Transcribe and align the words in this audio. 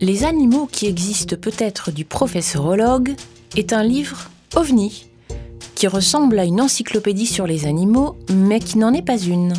Les 0.00 0.24
animaux 0.24 0.68
qui 0.70 0.86
existent 0.86 1.36
peut-être 1.40 1.90
du 1.90 2.04
professeurologue 2.04 3.14
est 3.56 3.72
un 3.72 3.82
livre 3.82 4.30
ovni 4.54 5.06
qui 5.74 5.86
ressemble 5.86 6.38
à 6.38 6.44
une 6.44 6.60
encyclopédie 6.60 7.26
sur 7.26 7.46
les 7.46 7.66
animaux, 7.66 8.16
mais 8.32 8.60
qui 8.60 8.78
n'en 8.78 8.94
est 8.94 9.02
pas 9.02 9.18
une. 9.18 9.52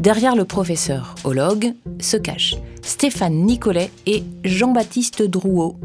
Derrière 0.00 0.36
le 0.36 0.44
professeur 0.44 1.14
ologue 1.24 1.72
se 2.00 2.16
cachent 2.16 2.56
Stéphane 2.82 3.46
Nicolet 3.46 3.90
et 4.06 4.22
Jean-Baptiste 4.44 5.22
Drouot. 5.22 5.76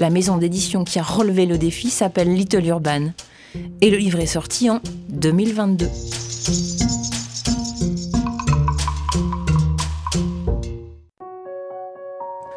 La 0.00 0.10
maison 0.10 0.36
d'édition 0.36 0.84
qui 0.84 0.98
a 0.98 1.02
relevé 1.02 1.46
le 1.46 1.58
défi 1.58 1.90
s'appelle 1.90 2.32
Little 2.32 2.66
Urban. 2.66 3.08
Et 3.80 3.90
le 3.90 3.96
livre 3.96 4.20
est 4.20 4.26
sorti 4.26 4.70
en 4.70 4.80
2022. 5.08 5.86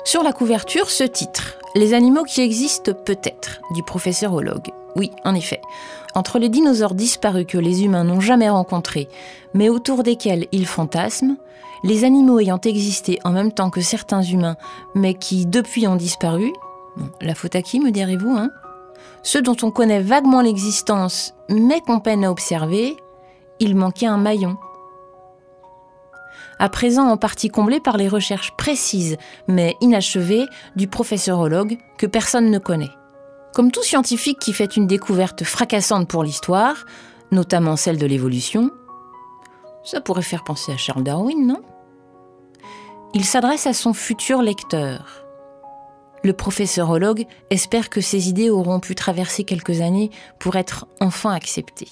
Sur 0.03 0.23
la 0.23 0.33
couverture, 0.33 0.89
ce 0.89 1.03
titre 1.03 1.57
Les 1.75 1.93
animaux 1.93 2.23
qui 2.23 2.41
existent 2.41 2.91
peut-être, 2.93 3.61
du 3.75 3.83
professeur 3.83 4.33
Ologue. 4.33 4.71
Oui, 4.95 5.11
en 5.23 5.35
effet. 5.35 5.61
Entre 6.15 6.39
les 6.39 6.49
dinosaures 6.49 6.95
disparus 6.95 7.45
que 7.47 7.59
les 7.59 7.83
humains 7.83 8.03
n'ont 8.03 8.19
jamais 8.19 8.49
rencontrés, 8.49 9.07
mais 9.53 9.69
autour 9.69 10.03
desquels 10.03 10.47
ils 10.51 10.65
fantasment, 10.65 11.37
les 11.83 12.03
animaux 12.03 12.39
ayant 12.39 12.59
existé 12.59 13.19
en 13.23 13.31
même 13.31 13.51
temps 13.51 13.69
que 13.69 13.81
certains 13.81 14.23
humains, 14.23 14.57
mais 14.95 15.13
qui 15.13 15.45
depuis 15.45 15.87
ont 15.87 15.95
disparu, 15.95 16.51
la 17.21 17.35
faute 17.35 17.55
à 17.55 17.61
qui, 17.61 17.79
me 17.79 17.91
direz-vous, 17.91 18.35
hein? 18.35 18.49
Ceux 19.23 19.43
dont 19.43 19.55
on 19.61 19.69
connaît 19.69 20.01
vaguement 20.01 20.41
l'existence, 20.41 21.35
mais 21.47 21.79
qu'on 21.79 21.99
peine 21.99 22.25
à 22.25 22.31
observer, 22.31 22.97
il 23.59 23.75
manquait 23.75 24.07
un 24.07 24.17
maillon. 24.17 24.57
À 26.61 26.69
présent 26.69 27.07
en 27.07 27.17
partie 27.17 27.49
comblé 27.49 27.79
par 27.79 27.97
les 27.97 28.07
recherches 28.07 28.51
précises, 28.55 29.17
mais 29.47 29.75
inachevées, 29.81 30.45
du 30.75 30.87
professeurologue 30.87 31.79
que 31.97 32.05
personne 32.05 32.51
ne 32.51 32.59
connaît. 32.59 32.91
Comme 33.55 33.71
tout 33.71 33.81
scientifique 33.81 34.37
qui 34.37 34.53
fait 34.53 34.77
une 34.77 34.85
découverte 34.85 35.43
fracassante 35.43 36.07
pour 36.07 36.23
l'histoire, 36.23 36.85
notamment 37.31 37.77
celle 37.77 37.97
de 37.97 38.05
l'évolution, 38.05 38.69
ça 39.83 40.01
pourrait 40.01 40.21
faire 40.21 40.43
penser 40.43 40.71
à 40.71 40.77
Charles 40.77 41.01
Darwin, 41.01 41.47
non? 41.47 41.63
Il 43.15 43.25
s'adresse 43.25 43.65
à 43.65 43.73
son 43.73 43.93
futur 43.93 44.43
lecteur. 44.43 45.25
Le 46.23 46.33
professeurologue 46.33 47.25
espère 47.49 47.89
que 47.89 48.01
ses 48.01 48.29
idées 48.29 48.51
auront 48.51 48.79
pu 48.79 48.93
traverser 48.93 49.45
quelques 49.45 49.81
années 49.81 50.11
pour 50.37 50.57
être 50.57 50.85
enfin 50.99 51.31
acceptées. 51.31 51.89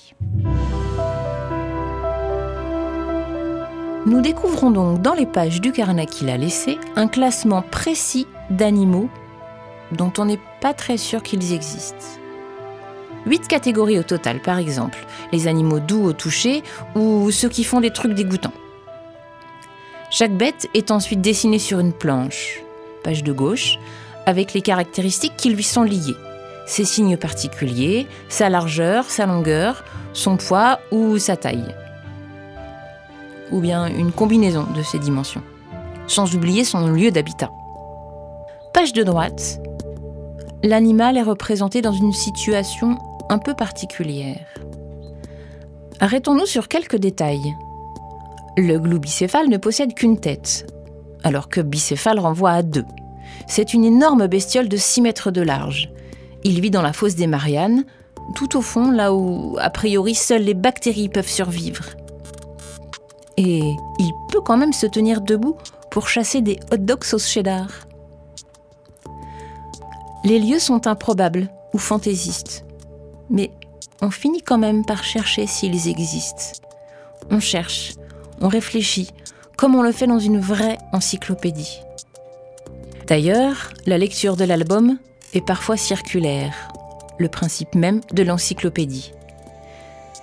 Nous 4.06 4.22
découvrons 4.22 4.72
donc 4.72 5.02
dans 5.02 5.14
les 5.14 5.26
pages 5.26 5.60
du 5.60 5.74
carnet 5.74 6.06
qu'il 6.06 6.30
a 6.30 6.38
laissé 6.38 6.78
un 6.96 7.08
classement 7.08 7.62
précis 7.62 8.28
d'animaux 8.50 9.10
dont 9.92 10.14
on 10.18 10.26
n'est 10.26 10.40
pas 10.62 10.74
très 10.74 10.96
sûr 10.96 11.22
qu'ils 11.22 11.54
existent. 11.54 12.06
Huit 13.26 13.46
catégories 13.48 14.00
au 14.00 14.04
total, 14.04 14.42
par 14.42 14.58
exemple, 14.58 15.06
les 15.34 15.48
animaux 15.48 15.82
doux 15.82 16.06
au 16.06 16.14
toucher 16.14 16.64
ou 16.96 17.30
ceux 17.32 17.50
qui 17.50 17.66
font 17.66 17.82
des 17.82 17.92
trucs 17.92 18.14
dégoûtants. 18.14 18.54
Chaque 20.12 20.36
bête 20.36 20.70
est 20.74 20.92
ensuite 20.92 21.20
dessinée 21.20 21.60
sur 21.60 21.80
une 21.80 21.94
planche, 21.94 22.62
page 23.04 23.24
de 23.24 23.34
gauche, 23.34 23.78
avec 24.26 24.54
les 24.54 24.62
caractéristiques 24.62 25.36
qui 25.36 25.50
lui 25.50 25.64
sont 25.64 25.84
liées, 25.84 26.16
ses 26.66 26.86
signes 26.86 27.18
particuliers, 27.18 28.08
sa 28.30 28.48
largeur, 28.48 29.04
sa 29.06 29.26
longueur, 29.26 29.84
son 30.14 30.38
poids 30.38 30.80
ou 30.92 31.18
sa 31.18 31.36
taille. 31.36 31.76
Ou 33.52 33.60
bien 33.60 33.88
une 33.88 34.12
combinaison 34.12 34.66
de 34.76 34.84
ces 34.84 35.00
dimensions, 35.00 35.44
sans 36.08 36.36
oublier 36.36 36.64
son 36.64 36.88
lieu 36.88 37.12
d'habitat. 37.12 37.52
Page 38.74 38.94
de 38.94 39.04
droite, 39.04 39.60
l'animal 40.64 41.18
est 41.18 41.24
représenté 41.24 41.82
dans 41.82 41.94
une 41.94 42.14
situation 42.14 42.98
un 43.30 43.38
peu 43.38 43.54
particulière. 43.54 44.46
Arrêtons-nous 46.00 46.46
sur 46.46 46.68
quelques 46.68 46.98
détails. 46.98 47.54
Le 48.58 48.78
glou 48.78 49.00
bicéphale 49.00 49.50
ne 49.50 49.58
possède 49.58 49.94
qu'une 49.94 50.20
tête, 50.20 50.66
alors 51.24 51.50
que 51.50 51.62
bicéphale 51.62 52.20
renvoie 52.20 52.52
à 52.52 52.62
deux. 52.62 52.86
C'est 53.48 53.74
une 53.74 53.86
énorme 53.86 54.28
bestiole 54.28 54.70
de 54.70 54.78
6 54.78 55.02
mètres 55.02 55.32
de 55.32 55.42
large. 55.42 55.92
Il 56.44 56.62
vit 56.62 56.72
dans 56.72 56.82
la 56.82 56.94
fosse 56.94 57.16
des 57.16 57.28
Mariannes, 57.28 57.84
tout 58.36 58.58
au 58.58 58.62
fond, 58.62 58.92
là 58.92 59.14
où, 59.14 59.58
a 59.60 59.70
priori, 59.70 60.16
seules 60.16 60.44
les 60.44 60.54
bactéries 60.54 61.10
peuvent 61.10 61.28
survivre. 61.28 61.84
Et 63.40 63.78
il 64.00 64.12
peut 64.28 64.42
quand 64.42 64.58
même 64.58 64.74
se 64.74 64.86
tenir 64.86 65.22
debout 65.22 65.56
pour 65.92 66.10
chasser 66.10 66.42
des 66.42 66.60
hot 66.74 66.78
dogs 66.78 67.06
sauce 67.06 67.26
cheddar. 67.26 67.70
Les 70.26 70.40
lieux 70.40 70.60
sont 70.60 70.88
improbables 70.88 71.48
ou 71.74 71.78
fantaisistes, 71.78 72.66
mais 73.30 73.50
on 74.02 74.12
finit 74.12 74.42
quand 74.42 74.58
même 74.58 74.86
par 74.86 75.06
chercher 75.06 75.48
s'ils 75.48 75.88
existent. 75.88 76.62
On 77.32 77.40
cherche, 77.40 77.94
on 78.42 78.50
réfléchit, 78.50 79.12
comme 79.56 79.74
on 79.74 79.84
le 79.84 79.94
fait 79.94 80.08
dans 80.08 80.20
une 80.20 80.42
vraie 80.42 80.78
encyclopédie. 80.92 81.80
D'ailleurs, 83.08 83.70
la 83.86 83.98
lecture 83.98 84.36
de 84.36 84.44
l'album 84.44 84.98
est 85.34 85.46
parfois 85.46 85.78
circulaire, 85.78 86.74
le 87.18 87.30
principe 87.30 87.74
même 87.74 88.02
de 88.12 88.24
l'encyclopédie. 88.24 89.14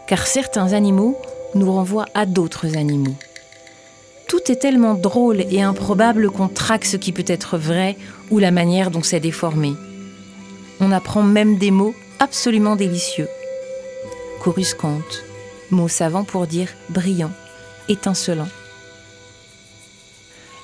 Car 0.06 0.27
certains 0.27 0.75
animaux 0.75 1.16
nous 1.54 1.72
renvoient 1.72 2.06
à 2.14 2.26
d'autres 2.26 2.76
animaux. 2.76 3.16
Tout 4.28 4.50
est 4.50 4.56
tellement 4.56 4.94
drôle 4.94 5.40
et 5.50 5.62
improbable 5.62 6.30
qu'on 6.30 6.48
traque 6.48 6.84
ce 6.84 6.96
qui 6.96 7.12
peut 7.12 7.24
être 7.26 7.58
vrai 7.58 7.96
ou 8.30 8.38
la 8.38 8.50
manière 8.50 8.90
dont 8.90 9.02
c'est 9.02 9.20
déformé. 9.20 9.74
On 10.80 10.90
apprend 10.90 11.22
même 11.22 11.58
des 11.58 11.70
mots 11.70 11.94
absolument 12.18 12.76
délicieux. 12.76 13.28
Coruscante, 14.42 15.24
mot 15.70 15.88
savant 15.88 16.24
pour 16.24 16.46
dire 16.46 16.68
brillant, 16.88 17.30
étincelant. 17.88 18.48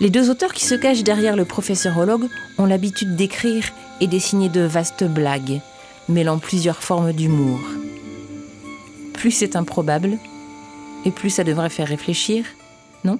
Les 0.01 0.11
deux 0.11 0.31
auteurs 0.31 0.53
qui 0.53 0.65
se 0.65 0.75
cachent 0.75 1.05
derrière 1.05 1.37
le 1.37 1.45
professeurologue 1.45 2.29
ont 2.59 2.67
l'habitude 2.67 3.15
d'écrire 3.15 3.65
et 4.01 4.09
dessiner 4.09 4.49
de 4.49 4.63
vastes 4.63 5.05
blagues, 5.05 5.61
mêlant 6.09 6.39
plusieurs 6.39 6.83
formes 6.83 7.13
d'humour. 7.13 7.61
Plus 9.13 9.31
c'est 9.31 9.55
improbable, 9.55 10.19
et 11.05 11.11
plus 11.11 11.31
ça 11.31 11.45
devrait 11.45 11.71
faire 11.71 11.89
réfléchir, 11.89 12.45
non? 13.05 13.19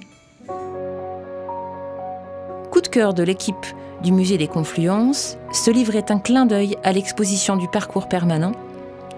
Coup 2.71 2.81
de 2.81 2.87
cœur 2.87 3.13
de 3.13 3.23
l'équipe 3.23 3.65
du 4.01 4.11
musée 4.11 4.37
des 4.37 4.47
Confluences, 4.47 5.37
ce 5.51 5.71
livre 5.71 5.95
est 5.95 6.11
un 6.11 6.19
clin 6.19 6.45
d'œil 6.45 6.77
à 6.83 6.91
l'exposition 6.91 7.55
du 7.55 7.67
parcours 7.67 8.07
permanent, 8.07 8.53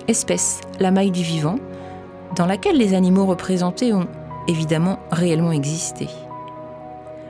Espèce, 0.08 0.62
la 0.80 0.92
maille 0.92 1.10
du 1.10 1.24
vivant, 1.24 1.56
dans 2.36 2.46
laquelle 2.46 2.78
les 2.78 2.94
animaux 2.94 3.26
représentés 3.26 3.92
ont 3.94 4.08
évidemment 4.48 5.00
réellement 5.12 5.52
existé. 5.52 6.08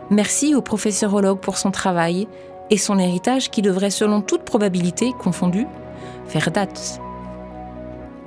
Merci 0.10 0.56
au 0.56 0.62
professeurologue 0.62 1.40
pour 1.40 1.58
son 1.58 1.72
travail 1.72 2.28
et 2.70 2.78
son 2.78 3.00
héritage 3.00 3.50
qui 3.50 3.62
devrait, 3.62 3.92
selon 3.92 4.22
toute 4.22 4.44
probabilité 4.44 5.14
confondue, 5.18 5.68
faire 6.28 6.52
date. 6.52 7.00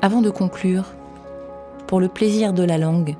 Avant 0.01 0.23
de 0.23 0.31
conclure, 0.31 0.95
pour 1.89 2.01
le 2.01 2.09
plaisir 2.09 2.53
de 2.53 2.63
la 2.63 2.77
langue, 2.77 3.17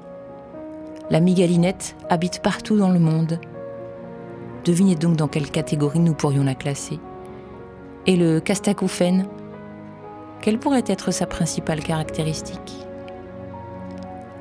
la 1.09 1.21
migalinette 1.21 1.97
habite 2.11 2.43
partout 2.43 2.77
dans 2.77 2.91
le 2.91 2.99
monde. 2.99 3.41
Devinez 4.67 4.95
donc 4.95 5.17
dans 5.17 5.27
quelle 5.27 5.51
catégorie 5.51 6.01
nous 6.01 6.13
pourrions 6.13 6.45
la 6.45 6.55
classer. 6.55 7.01
Et 8.07 8.15
le 8.15 8.41
castacouphène, 8.41 9.27
quelle 10.43 10.59
pourrait 10.59 10.85
être 10.87 11.11
sa 11.13 11.25
principale 11.25 11.81
caractéristique? 11.81 12.87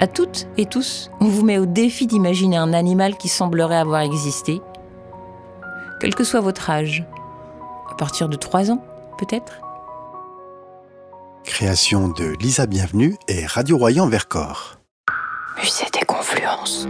À 0.02 0.08
toutes 0.08 0.48
et 0.58 0.66
tous, 0.66 1.10
on 1.22 1.26
vous 1.26 1.46
met 1.46 1.58
au 1.58 1.66
défi 1.66 2.06
d'imaginer 2.06 2.58
un 2.58 2.74
animal 2.74 3.16
qui 3.16 3.30
semblerait 3.30 3.78
avoir 3.78 4.02
existé, 4.02 4.62
quel 6.02 6.14
que 6.14 6.26
soit 6.26 6.42
votre 6.42 6.70
âge, 6.70 7.06
à 7.90 7.96
partir 7.96 8.28
de 8.28 8.36
3 8.36 8.72
ans 8.72 8.84
peut-être? 9.18 9.62
Création 11.48 12.10
de 12.10 12.36
Lisa 12.42 12.66
Bienvenue 12.66 13.16
et 13.30 13.46
Radio 13.46 13.78
Royan 13.78 14.08
Vercors. 14.08 14.80
Musée 15.58 15.88
des 15.94 16.06
Confluences. 16.06 16.86